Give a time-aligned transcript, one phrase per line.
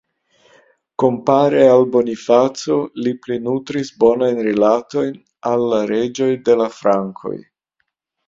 [1.01, 5.13] Kompare al Bonifaco, li pli nutris bonajn rilatojn
[5.53, 7.37] al la reĝoj de la frankoj.